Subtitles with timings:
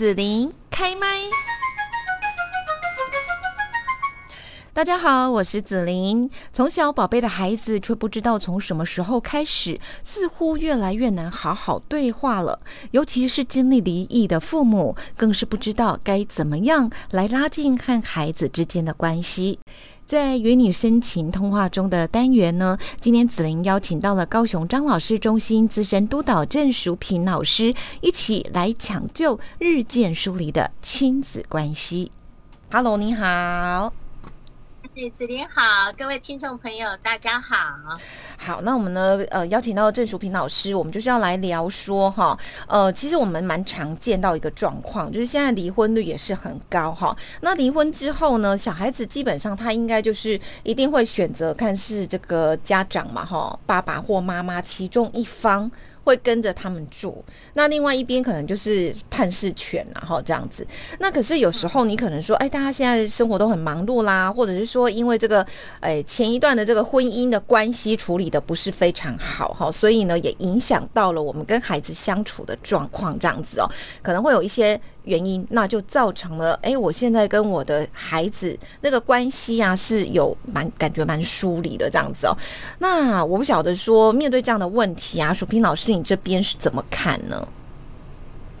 [0.00, 1.06] 子琳开麦。
[4.72, 6.30] 大家好，我是子琳。
[6.54, 12.60] 从小宝贝的孩子，却不知道从什么时候开始，似乎越来越难好好对话了。
[12.92, 19.58] 尤其是经历离异的父母，更是不知道该怎么样来拉近和孩子之间的关系。
[20.10, 32.10] 在与你深情通话中的单元呢，今天紫琳邀请到了高雄张老师中心资深督导郑淑平老师，一起来抢救日渐疏离的亲子关系。
[32.72, 33.92] Hello，你好。
[35.10, 37.56] 子琳好，各位听众朋友，大家好。
[38.36, 47.16] 好，那我们呢，呃，邀请到郑淑平老师，我们就是要来聊说哈，呃，其实我们蛮常见到一个状况，就是现在离婚率也是很高哈。
[47.40, 55.70] 那离婚之后呢，小孩子基本上他应该就是一定会选择看是这个家长嘛哈，爸爸或妈妈其中一方。
[56.10, 57.24] 会跟着他们住，
[57.54, 60.66] 那另外一边可能就是探视权，然后这样子。
[60.98, 65.46] 那可是有时候你可能说，哎，大家现在生活都很忙碌啦，或者是说因为这个，
[65.78, 73.70] 哎，前一段的这个婚姻的关系处理的不是非常好哈，所以呢也影响到了我们跟孩子相处的状况，这样子哦，
[74.02, 74.80] 可能会有一些。
[75.04, 82.36] 原因，那就造成了，哎，我现在跟我的孩子那个关系啊，是有蛮感觉蛮疏离的这样子哦。
[82.78, 87.48] 那我不晓得说，面对这样的问题啊，薯萍老师，你这边是怎么看呢？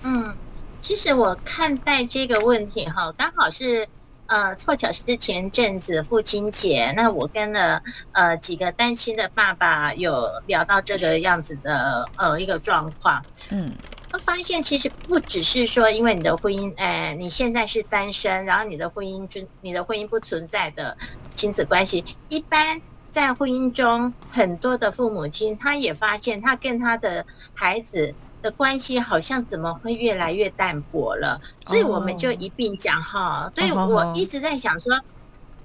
[0.02, 0.34] 嗯，
[0.80, 3.86] 其实我看待这个问题哈，刚好是
[4.26, 13.70] 呃，凑巧是前阵子父亲节，那我跟了呃几个单亲的爸爸有聊到这个样子的呃一个状况，嗯。
[14.18, 20.96] 发现其实不只是说，因为你的婚姻，哎，你现在是单身，然后你的婚姻就你的婚姻不存在的
[21.28, 22.04] 亲子关系。
[22.28, 22.80] 一般
[23.10, 31.40] 在婚姻中，很多的父母亲他也发现，他跟他的孩子的关系好像怎么会越来越淡薄了。
[31.66, 33.50] 所以我们就一并讲哈。
[33.54, 35.00] 所以我一直在想说，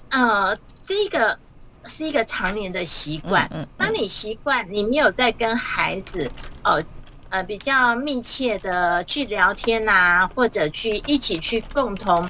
[0.09, 1.37] 呃，这一个
[1.85, 3.49] 是一个常年的习惯。
[3.75, 6.30] 当你习惯，你没有在跟孩子，
[6.64, 6.83] 呃。
[7.35, 12.25] 呃，比较密切的去聊天呐，或者去一起去共同，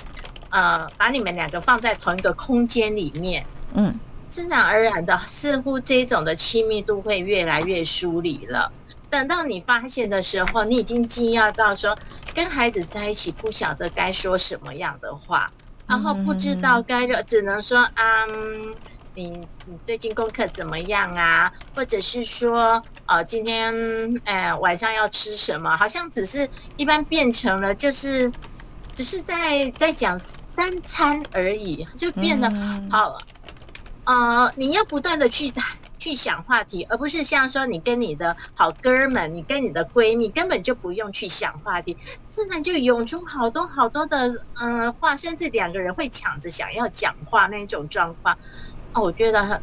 [0.49, 3.45] 呃，把你们两个放在同一个空间里面，
[3.75, 3.93] 嗯，
[4.31, 8.71] 自然而然的，似乎这种的亲密度会越来越疏离了。
[9.07, 11.95] 等到你发现的时候，你已经惊讶到说，
[12.33, 15.51] 跟孩子在一起不晓得该说什么样的话，
[15.85, 18.75] 然后不知道该只能说，嗯。
[19.17, 19.29] 你
[19.65, 21.49] 你最近功课怎么样啊？
[21.73, 23.73] 或者是说，呃，今天
[24.25, 25.77] 呃晚上要吃什么？
[25.77, 28.31] 好像只是一般变成了就是，
[28.95, 32.51] 只是在在讲三餐而已，就变得
[32.89, 33.17] 好，
[34.05, 35.53] 呃，你要不断的去
[35.99, 41.95] 去想话题，而不是像说你跟你的好哥们，你跟你的闺蜜根本就不用去想话题，
[42.25, 48.35] 自然就涌出好多好多的嗯话，甚至两个人会抢着想要讲话那种状况。
[48.93, 49.61] 哦，我觉得很，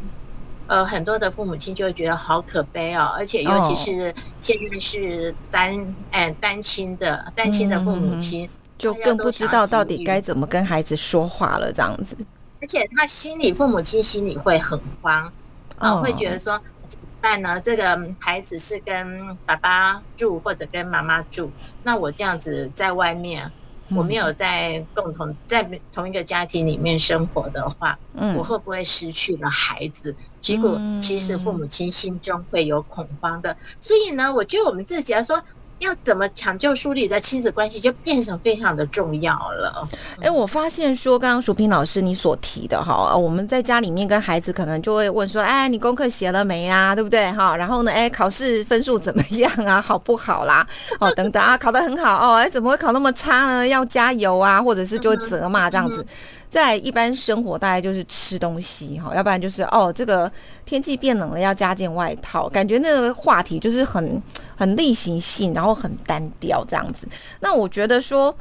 [0.67, 12.17] 呃，很多的父母亲就会觉得好可悲哦，而且尤其是现在是单，哎，单亲的单亲的父母亲，就更不知道到底该怎么跟孩子说话了，这样子。
[12.61, 15.33] 而且他心里，父母亲心里会很慌，
[15.79, 17.61] 啊，会觉得说怎么办呢？
[17.61, 21.51] 这个孩子是跟爸爸住或者跟妈妈住，
[21.83, 23.51] 那我这样子在外面。
[23.95, 30.17] 我没有在共同在同一个家庭里面生活的话，嗯我会不会失去了孩子？
[30.43, 33.57] 结果其实父母亲心中会有恐慌的。
[33.81, 35.43] 所以呢，我觉得我们自己来说。
[35.83, 39.87] 要怎么抢救梳理的亲子关系，就变成非常的重要了。
[40.21, 46.95] 哎，我发现说，刚刚淑萍老师你所提的哈，我们在家里面跟孩子可能就会问说，哎，你功课写了没啊？
[46.95, 47.31] 对不对？
[47.33, 49.81] 哈，然后呢，哎，考试分数怎么样啊？
[49.83, 50.67] 好不好啦？
[51.01, 53.67] 哦，等等啊，考得很好哦，哎，怎么会考那么差呢？
[53.67, 56.07] 要加油啊，或者是就责骂这样子。
[56.49, 60.31] 在一般生活，大概就是吃东西哈，要不然就是哦，这个
[60.67, 62.47] 天气变冷了，要加件外套。
[62.47, 64.21] 感觉那个话题就是很
[64.57, 67.09] 很例行性，然后很单调这样子。
[67.41, 68.37] 那我觉得说。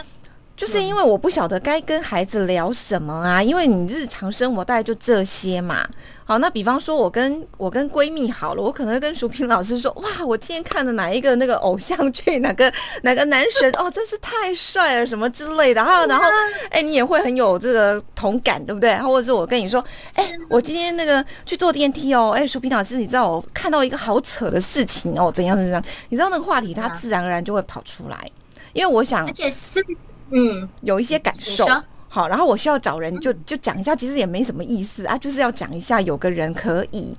[0.61, 5.83] 就是因为我不晓得该跟孩子聊什么啊，因为你日常生活大概就这些嘛。
[6.23, 12.71] 好，那比方说我跟我跟闺蜜好了，我可能会跟淑萍老师说，哇，我今天看的哪一个那个偶像剧，哪个
[13.01, 15.81] 哪个男神哦，真是太帅了，什么之类的。
[15.83, 16.23] 然后然后，
[16.69, 18.93] 哎，你也会很有这个同感，对不对？
[18.97, 19.83] 或者是我跟你说，
[20.13, 25.83] 哎，我今天那个去坐电梯哦，哎，淑萍老师，你知道我看到一个好扯的事情哦，怎样怎样？
[26.09, 28.31] 你知道那个话题，它自然而然就会跑出来，
[28.73, 29.83] 因为我想，而且是。
[30.31, 31.67] 嗯，有一些感受，
[32.07, 37.15] 好，然后我需要找人就就讲一下，其实也没什么意思啊，就是要讲一下，有个人可以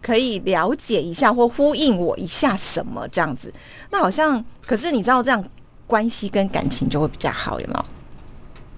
[0.00, 3.52] 可以了解一下或呼应我一下什么这样子。
[3.90, 5.44] 那好像，可是你知道这样，
[5.86, 7.84] 关系跟感情就会比较好，有没有？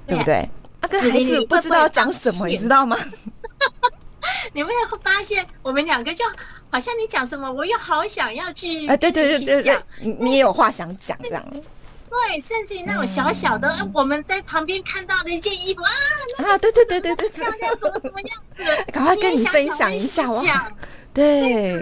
[0.07, 0.51] 对不对对？
[0.81, 2.97] 啊，跟孩子不知道讲什么，你知道吗？
[4.53, 6.25] 你们会发现，我们两个就
[6.71, 9.79] 好像你讲什么，我又好想要去啊，对对对对对
[10.19, 11.45] 你也有话想讲这样
[12.13, 15.91] 对，甚至于那种小小的，呃我们在旁边看到的一件衣服啊，
[16.45, 16.59] 啊？
[16.59, 18.63] 对对对对对对漂，亮，怎么怎么样子，
[18.93, 20.71] 赶快跟你分享一下哇！
[21.15, 21.75] 对，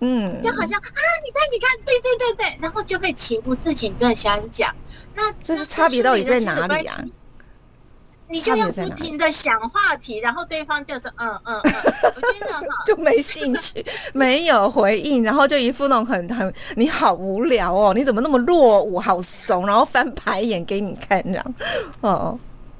[0.00, 4.74] 嗯，就好像啊，你看，你看，对对对对，然后就会情不自禁的想讲。
[5.14, 7.04] 那这是差别到底在哪里啊？
[8.28, 11.72] 你就要不停的想话题，然后对方就是嗯嗯嗯，
[12.14, 21.54] 我觉得哈， 就没兴趣， 没有回应，然后就一副那种很很你好无聊哦，你怎么那么落伍，好怂，然后翻白眼给你看这样，
[22.02, 22.38] 哦，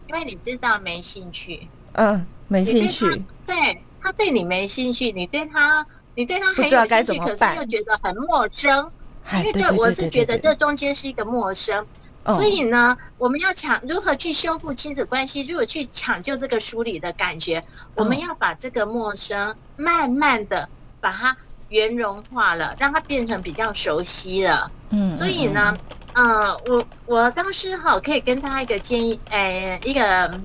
[0.08, 3.06] 因为你知道没兴趣，嗯，没兴趣，
[3.46, 7.56] 他，对他对你没兴趣，你对他，你对他不知道该很有兴趣，可是怎么办。
[7.56, 8.92] 又觉得很陌生，
[9.24, 11.86] 哎因为这我是觉得这中间是一个陌生。
[12.28, 17.64] 哦所以呢，我们要抢如何去修复亲子关系，如何去抢救这个疏离的感觉，
[17.94, 20.68] 我们要把这个陌生慢慢的
[21.00, 21.34] 把它
[21.70, 24.70] 圆融化了，让它变成比较熟悉了。
[24.90, 25.74] 嗯，所以呢，
[26.12, 30.40] 呃，我我当时哈可以跟大家一个建议，呃，一个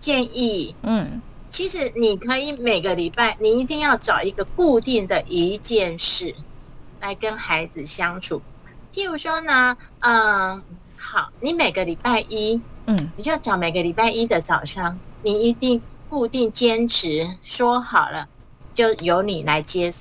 [0.00, 6.34] 建议，嗯，其实你可以每个礼拜，你一定要找一个固定的一件事
[7.00, 8.42] 来跟孩子相处。
[8.92, 10.62] 譬如说呢，嗯、
[10.98, 15.80] 好，你每个礼拜一，嗯你就找每个礼拜一的早上，你一定
[16.10, 18.28] 固定坚持说好了，
[18.74, 19.92] 就由你来接，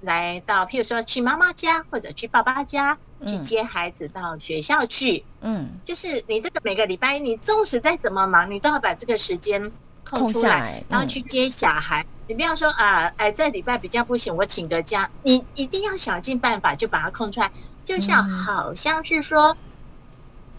[0.00, 2.94] 来到譬如说去妈妈家或者去爸爸家
[3.26, 5.22] 去嗯接孩子到学校去。
[5.42, 9.60] 嗯，就是你这个每个礼拜一，你纵使再怎么忙，你都要把这个时间
[10.08, 12.04] 空空出来，然后嗯去接小孩。
[12.28, 15.08] 你不要说啊，哎，这礼拜比较不行，我请个假。
[15.22, 17.48] 你一定要想尽办法就把它空出来，
[17.84, 19.56] 就像嗯好像是说，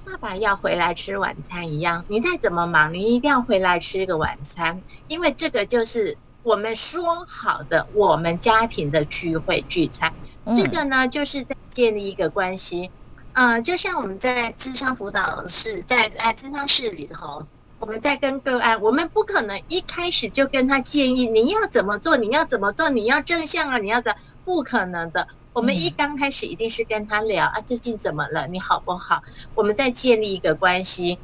[0.09, 2.01] 爸爸要回来吃晚餐一样。
[2.07, 10.13] 你再怎么忙，你一定要回来吃个晚餐，因为这个就是我们说好的我们家庭的聚会聚餐。
[10.45, 12.89] 嗯这个呢，就是在建立一个关系。
[13.33, 17.45] 呃，就像我们在智商辅导室，在哎智商室里头，
[17.77, 24.15] 我们在跟个案，我们不可能一开始就跟他建议你要怎么做，你要怎么做，你要正向啊，你要怎，
[24.45, 25.27] 不可能的。
[25.57, 29.23] 我们一刚开始一定是跟他聊啊，最近怎么了，你好不好？
[29.55, 31.17] 我们在建立一个关系。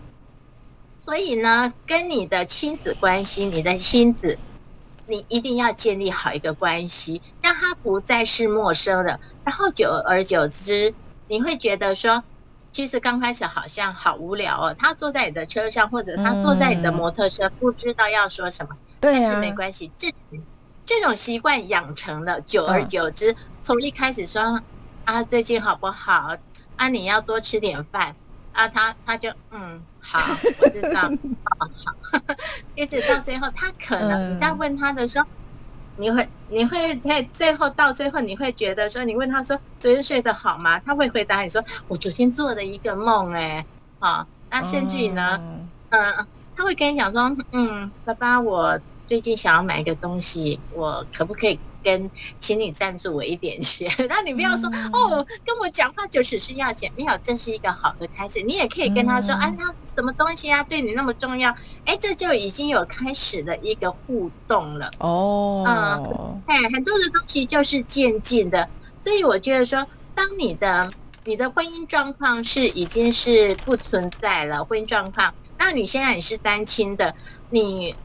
[0.98, 4.36] 所以呢，跟你的亲子关系，你的亲子，
[5.06, 9.20] 你一定要建立好一个关系，让他不再是陌生的。
[9.44, 10.92] 然后久而久之，
[11.28, 12.24] 你会觉得说，
[12.72, 14.76] 其实刚开始好像好无聊哦。
[14.76, 20.12] 他坐在你的车上，或者他坐在你的摩托车，不知道要说什么，对啊，但是没关系，这
[20.86, 24.62] 这种习惯养成了，久而久之，从一开始说
[25.06, 26.36] 啊最近好不好
[26.76, 28.16] 啊，你要多吃点饭
[28.52, 30.20] 啊，他他就嗯好，
[30.62, 32.36] 我知道，好好，
[32.76, 35.28] 一直到最后，他可能嗯你在问他的时候。
[35.96, 40.80] 你会你会在最后到最后，你会觉得说，你问他说昨天睡得好吗？
[40.80, 43.64] 他会回答你说，我昨天做了一个梦、哎，
[44.00, 48.80] 啊，那甚至于呢，嗯嗯，他会跟你讲说，嗯，爸爸，我
[49.14, 53.88] 最近想要买一个东西，我可不可以跟请你赞助我一点钱？
[54.10, 58.42] 那你不要说、嗯哦，跟我讲话就只是要钱，没有，这是一个好的开始。
[58.42, 61.56] 你也可以跟他说，嗯啊，那什么东西啊，对你那么重要？
[61.86, 64.90] 哎，这就已经有开始的一个互动了。
[64.98, 68.68] 哦，嗯哎，很多的东西就是渐进的，
[69.00, 69.86] 所以我觉得说，
[70.16, 70.92] 当你的
[71.24, 77.14] 你的婚姻状况是已经是不存在了，婚姻状况，那你现在你是单亲的，
[77.52, 77.96] 你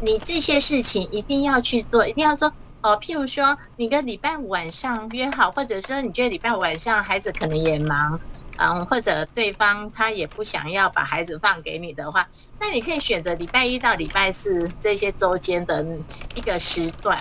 [0.00, 8.20] 你这些事情一定要去做，一定要说哦，譬如说你跟礼拜五晚上约好，或者说你觉得礼拜五晚上孩子可能也忙。
[8.60, 12.28] 嗯，或者对方他也不想要把孩子放给你的话，
[12.58, 15.86] 那你可以选择礼拜一到礼拜四这些周间的
[16.34, 17.16] 一个时段，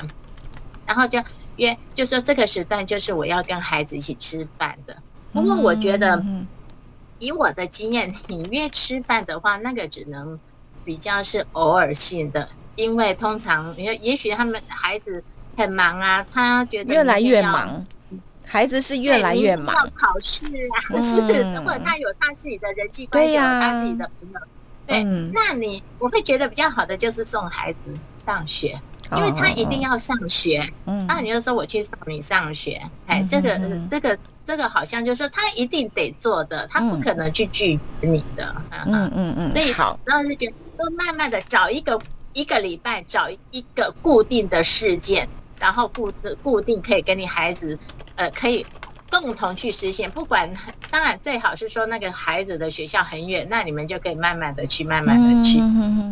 [0.83, 1.23] 然后就
[1.57, 4.97] 约，就说这个时段就是我要跟孩子一起吃饭的。
[5.31, 6.47] 不过我觉得，嗯
[7.19, 10.39] 以我的经验，你约吃饭的话，那个只能
[10.83, 15.21] 比较是偶尔性的，因为通常也也许他们孩子
[15.57, 17.85] 很忙啊，他觉得越来越忙，
[18.45, 19.75] 孩子是越来越忙。
[19.75, 21.01] 要考试啊，嗯。
[21.01, 21.19] 是，
[21.65, 24.39] 或者他有他自己的人际关系，有他自己的朋友。
[24.85, 25.29] 对，嗯。
[25.33, 27.79] 那你我会觉得比较好的就是送孩子
[28.23, 28.79] 上学，
[29.11, 30.65] 因为他一定，要上学。
[30.85, 31.05] 嗯。
[31.07, 38.55] 那你就说我去送你上学，哎，嗯这个这个这个好像就是说他一定得做的，他不嗯可能去拒绝你的。
[38.71, 40.45] 嗯嗯嗯嗯，所以好，然后就觉
[40.77, 41.99] 得慢慢的找一个
[42.37, 45.27] 一个礼拜找一个固定的事件，
[45.59, 46.13] 然后固
[46.43, 47.75] 固定可以跟你孩子
[48.15, 48.63] 呃可以
[49.09, 50.07] 共同去实现。
[50.11, 50.47] 不管
[50.91, 55.57] 当然最好是说那个孩子的学校很远，那你们就可以慢慢的去，慢慢的去，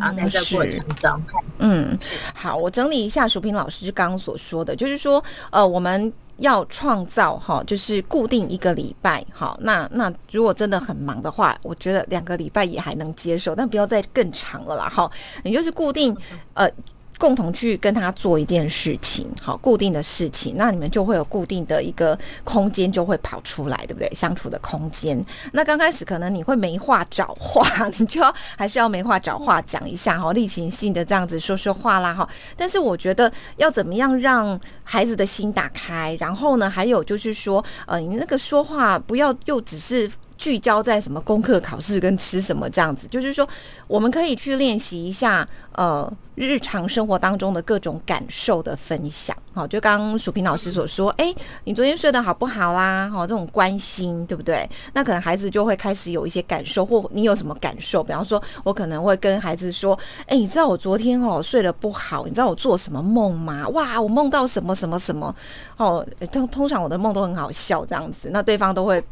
[0.00, 1.22] 然后在这过程中，
[1.58, 1.96] 嗯，
[2.34, 6.12] 好，我整理一下淑萍老师刚刚所说的，就是说，呃，我们。
[6.38, 9.56] 要创造哈，就是固定一个礼拜哈。
[9.60, 15.10] 那那如果真的很忙的话，我觉得两个礼拜也还能接受，但不要再更长了啦哈。
[15.44, 16.16] 你就是固定
[16.54, 16.70] 呃。
[17.18, 24.10] 共同去跟他做一件事情，好，固定的事情，那你们就会有固定的一个空间，就会跑出来，对不对？
[24.14, 25.24] 相处的空间。
[25.52, 27.66] 那刚开始可能你会没话找话，
[27.98, 32.28] 你就要还是要没话找话讲一下哈，例行性的这样子说说话啦哈。
[32.56, 40.10] 但是我觉得要怎么样让孩子的心打开，然后呢，还有就是说，呃，你那个说话不要又只是。
[40.36, 43.46] 聚焦在什么功课、考试跟吃什么这样子，就是说，
[43.86, 49.36] 我们可以去练习一下，呃，日常生活当中的各种感受的分享。
[49.52, 53.08] 好，就刚刚薯平老师所说，哎，你昨天睡得好不好啦？
[53.10, 54.68] 好，这种关心，对不对？
[54.92, 58.04] 那可能孩子就会开始有一些感受，或你有什么感受？
[58.04, 63.66] 比方说，我可能会跟孩子说，哎，你知道我昨天哦睡得不好，你知道我做什么梦吗？
[63.68, 65.34] 哇，我梦到什么什么什么？
[65.78, 69.02] 哦，通通常我的梦都很好笑，这样子，那对方都会。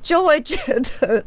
[0.00, 0.56] 就会觉
[1.00, 1.22] 得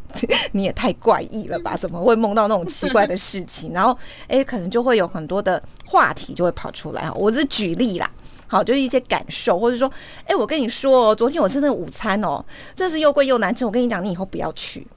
[0.53, 1.77] 你也太怪异了吧？
[1.77, 3.71] 怎么会梦到那种奇怪的事情？
[3.73, 3.95] 然后，
[4.27, 7.11] 哎，可能就会有很多的话题就会跑出来。
[7.11, 8.09] 我是举例啦，
[8.47, 9.91] 好，就是一些感受，或者说，
[10.25, 13.65] 哎，我跟你说哦，昨天我吃那个午餐哦，真是又贵又难吃。
[13.65, 14.87] 我跟你讲，你以后不要去。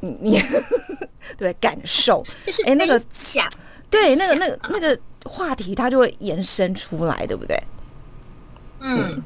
[0.00, 0.42] 你你
[1.36, 3.46] 对感受就是哎，那个想
[3.90, 7.56] 对那个那个那个话题，它就会延伸出来，对不对？
[8.80, 9.22] 嗯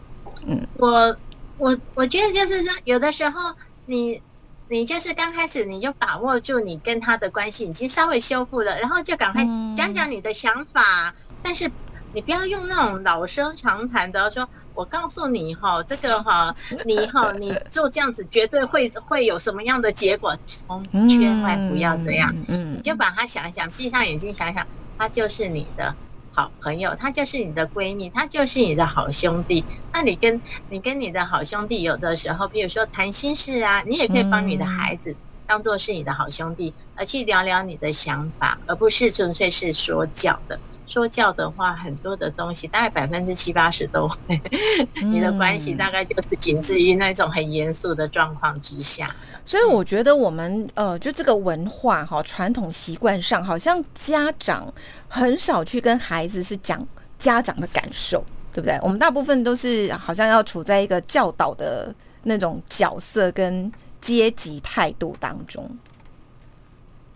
[0.46, 1.16] 嗯，我
[1.58, 3.54] 我我觉得就是说，有的时候。
[3.86, 4.20] 你，
[4.68, 11.70] 你就是刚开始你就把握住你跟他的关系已经稍微修复了，然后就赶快讲讲你的想法，但是
[12.12, 25.94] 你不要用那种老生常谈的说，我告诉你哈，这个哈，你哈，你做这样子绝对会会有什么样的结果，千万不要这样，嗯，你就把它想想，闭上眼睛想想，他就是你的。
[26.34, 29.64] 好朋友，她就是你的闺蜜，她就是你的好兄弟。
[29.92, 35.14] 那你跟你跟你的好兄弟，有的时候，比如说谈心事啊，你也可以帮你的孩子
[35.46, 40.58] 当做是你的好兄弟，而去聊聊你的想法，而不是纯粹是说教的。
[40.86, 44.40] 说教的话，很多的东西，大概百分之七八十都会，
[45.02, 49.14] 你的关系大概就是仅至于那种很严肃的状况之下。
[49.44, 54.72] 所以我觉得我们呃，就这个文化哈，传统习惯上，好像家长
[55.08, 56.86] 很少去跟孩子是讲
[57.18, 58.78] 家长的感受，对不对？
[58.82, 65.66] 我们大部分都是好像要处在一个教导的那种角色跟阶级态度当中。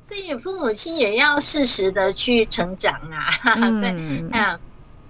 [0.08, 3.28] 所以父母亲也要适时的去成长啊，
[3.82, 4.58] 对，嗯，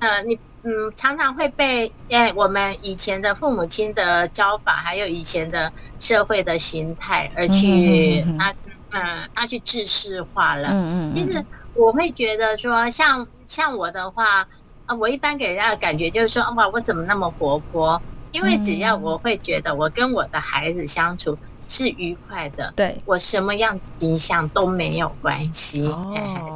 [0.01, 8.53] 呃，你嗯常常会被哎我们以前的父母亲的教法，还有以前的社会的形态而去啊
[8.91, 10.69] 嗯他去制式化了。
[10.73, 14.49] 嗯嗯，其实我会觉得说，像像我的话，
[14.87, 18.03] 啊，我一般给人家的感觉就是说，哇，我怎么那么活泼？
[18.33, 21.39] 因为只要我会觉得我跟我的孩子相处。
[21.69, 25.83] 是愉快的，对我什么样形象都没有关系。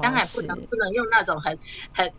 [0.02, 1.57] 当然不能不能用那种很
[1.95, 2.11] 很，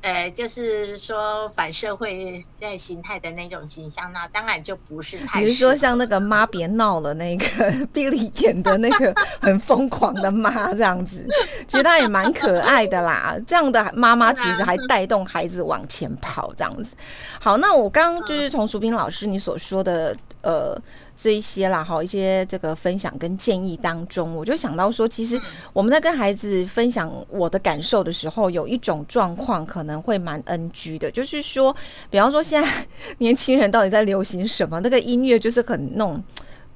[0.00, 5.40] 呃，就是说反社会在形态的那种形象，那当然就不是太。
[5.40, 7.46] 比如说像那个妈别闹了，那个
[7.94, 11.24] 比利演的那个很疯狂的妈这样子，
[11.68, 13.36] 其实她也蛮可爱的啦。
[13.46, 16.96] 这样的妈妈其实还带动孩子往前跑这样子。
[17.40, 20.80] 好，那我刚刚就是从淑斌老师你所说的呃。
[21.14, 25.40] 这一些啦，哈，一些这个分享跟建议当中，我就想到说，其实
[25.72, 31.72] 我们在跟孩子分享我的感受的时候，有一种状况可能会蛮 NG 的，就是说，
[32.10, 32.68] 比方说现在
[33.18, 34.80] 年轻人到底在流行什么？
[34.80, 36.20] 那个音乐就是很那种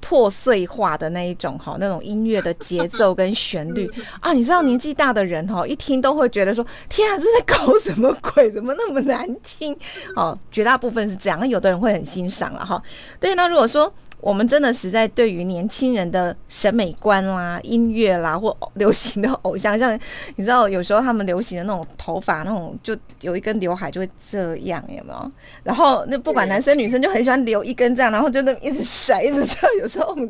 [0.08, 8.48] 破碎化的那一种哈，那种音乐的节奏跟旋律 啊，你知道年纪大的人哈，一听都会觉得说，天啊，这是搞什么鬼？
[8.52, 9.76] 怎么那么难听？
[10.14, 12.80] 哦，绝大部分是这样，有的人会很欣赏了哈。
[13.18, 13.92] 对，那如果说。
[14.20, 19.96] 我们真的实在对于年轻人的审美观啦、音乐啦或流行的偶像，像
[20.34, 25.32] 你知道，有时候他们流行的那种头发，那种就有一根刘海就会这样，有没有？
[25.62, 29.68] 然后那不管男生女生就很喜欢留一根这样，然后就那一直甩，一直甩。
[29.80, 30.28] 有时候我们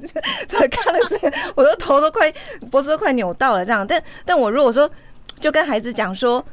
[0.70, 2.30] 看了这，我的头都快
[2.70, 3.86] 脖子都快扭到了这样。
[3.86, 4.90] 但但我如果说
[5.40, 6.44] 就跟孩子讲说，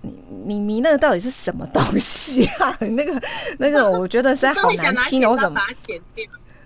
[0.00, 2.76] 你你迷那个到底是什么东西啊？
[2.80, 3.22] 那个
[3.58, 5.60] 那个，我觉得实在好难 听哦，怎么？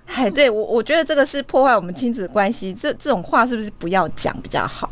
[0.14, 4.88] 哎，对我我觉得这个是破坏我们亲子关系，这这种话是不是不要讲比较好？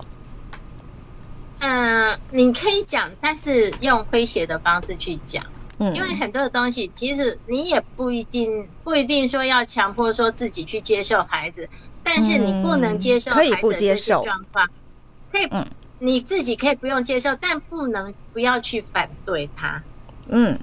[1.61, 5.45] 嗯，你可以讲，但是用诙谐的方式去讲。
[5.79, 11.69] 因为很多的东西，其实你也不一定不一定说要强迫说自己去接受孩子，
[12.05, 14.69] 但是你不能接受孩子的这些状况，
[15.33, 15.49] 可以，
[15.99, 19.83] 你自己可以不用接受，但不能不要去反对他，
[20.29, 20.57] 嗯，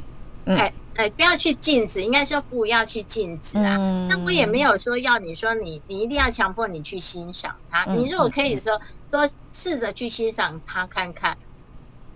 [0.45, 3.77] 哎哎，不要去禁止，应该说不要去禁止啊。
[4.09, 8.77] 那我也没有说要你说你你一定要强迫你去欣赏他，你如果可以说
[9.09, 11.37] 说试着去欣赏他看看。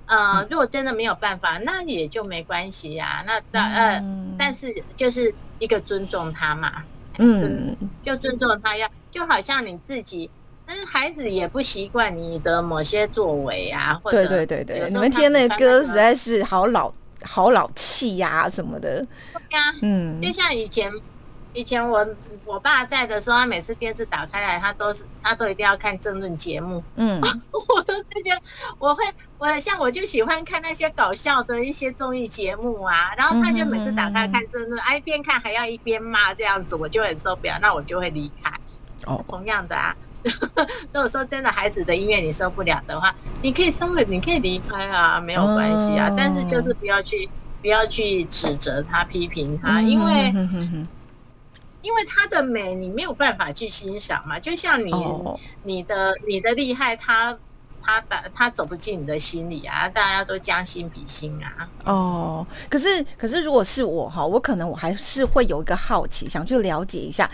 [0.06, 3.24] 呃，如果真的没有办法，那也就没关系呀。
[3.26, 4.04] 那但呃，
[4.38, 6.84] 但是就是一个尊重他嘛，
[7.20, 7.74] 嗯，
[8.04, 10.30] 就尊重他呀，就好像你自己，
[10.68, 16.92] 但是孩子也不习惯你的某些作为啊，或者对对对对，你们听那歌实在是好老
[17.22, 20.92] 好老气呀什么的，对呀，嗯，就像以前。
[21.56, 22.04] 以前我
[22.46, 26.84] 我爸在的时候，他每次电视打开来，他都是他都一定要看争论节目。
[26.96, 27.22] 嗯，
[27.70, 28.42] 我都是觉得
[28.80, 29.04] 我会
[29.38, 38.52] 我像我就喜欢看那些搞笑的一些综艺节目啊，然后他就每次打开看争论，哎，一边看还要一边骂这样子，我就很受不了，那我就会离开。
[39.06, 39.96] 哦，同样的啊，
[40.94, 47.30] 如果说真的孩子的音乐你受不了的话，你可以稍微你可以离开啊，没有关系啊，但是就是不要去
[47.62, 50.34] 不要去指责他、批评他，因为。
[51.84, 54.40] 因为它的美，你没有办法去欣赏嘛。
[54.40, 54.94] 就像你，
[55.64, 57.38] 你的你的厉害，他
[57.82, 59.90] 他打他走不进你的心里啊。
[59.90, 61.68] 大家都将心比心啊。
[61.84, 67.30] 哦，可是可是，如果是我哈，我可能我还是会有一个好奇，想去了解一下，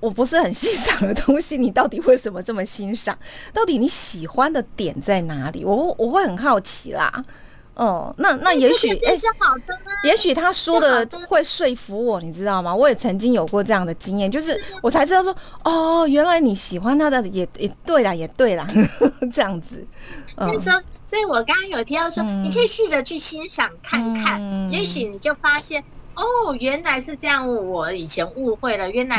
[0.00, 3.18] 我不是很欣赏的东西，你到底为什么这么欣赏？
[3.52, 5.64] 到底你喜欢的点在哪里？
[5.64, 7.24] 我我会很好奇啦。
[7.74, 9.14] 哦，那那也许哎，
[10.02, 12.74] 也许他说的会说服我，你知道吗？
[12.74, 18.66] 我也曾经有过这样的经验，就是我才知道说，哦，原来你喜欢他的，也也对啦，也对啦，
[19.32, 19.86] 这样子。
[20.36, 25.84] 那时候，所以我刚刚有提到说，你可以试着去欣赏看看，也许你就发现，
[26.18, 29.18] 哦，原来是这样，我以前误会了，原来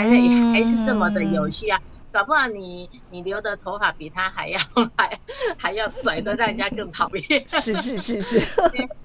[0.52, 1.80] 还是这么的有趣啊。
[2.12, 4.60] 搞不好你你留的头发比他还要
[4.98, 5.20] 还
[5.58, 7.44] 还要甩的，让人家更讨厌。
[7.48, 8.42] 是是是是。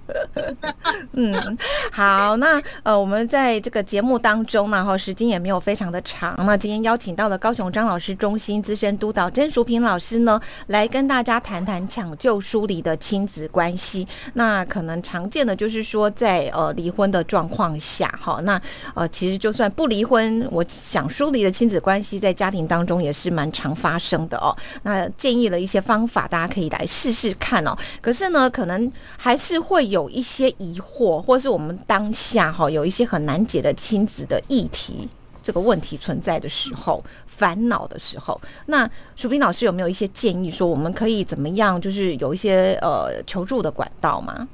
[1.13, 1.59] 嗯，
[1.91, 6.35] 好，那呃，我们在这个节目当中呢，哈，时间也没有非常的长。
[6.45, 14.07] 那今天邀请到了高雄张老师中心资深督导甄淑平老师呢，来跟大家谈谈抢救疏离的亲子关系。
[14.35, 18.61] 那可能常见的就是说，在呃离婚的状况下，哈，那
[18.95, 24.57] 呃其实就算不离婚，我想疏离的亲子关系在家庭当中也是蛮常发生的哦。
[24.83, 27.77] 那建议了一些方法，大家可以来试试看哦。
[28.01, 35.09] 可是呢，可能还是会有一些疑惑，或是我们当下哈有一些很难解的亲子的议题，
[35.43, 44.49] 这个问题存在的时候，烦恼的时候，那淑斌老师有没有一些建议，说我们可以怎么样，就是有一些呃求助的管道吗？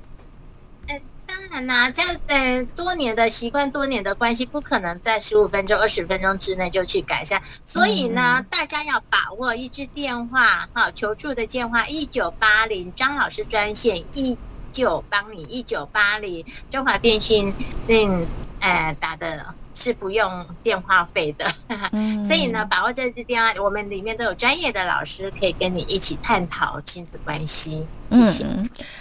[1.31, 7.41] 当然啦，这呃多年的习惯，多年的关系，不可能在十五分钟、二十分钟之内就去改善。
[7.65, 14.37] 所以呢，大家要把握一支电话，哈，求助的电话一九八零张老师专线一。
[14.73, 17.53] 九帮你一九八零中华电信，
[17.89, 18.25] 嗯，
[18.61, 21.49] 呃，打的是不用电话费的，
[22.25, 27.87] 所以呢，把握这次电话，我们里面都有专业的老师可以跟你一起探讨亲子关系。
[28.11, 28.45] 谢谢。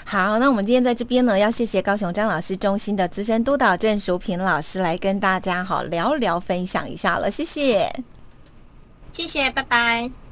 [0.06, 7.92] 好，那我们今天在这边呢，要谢谢高雄张老师中心的资深督导郑淑平老师来跟大家好聊聊分享一下了，谢谢，
[9.12, 10.29] 谢谢，拜拜。